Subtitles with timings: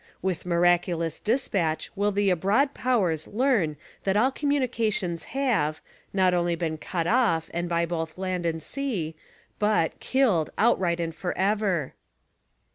[0.23, 5.79] With miraculous despatch will the abroad powers learn that all communications have,
[6.11, 9.13] not only been cut off by both land and sea,
[9.59, 11.93] but, killed outright and forever.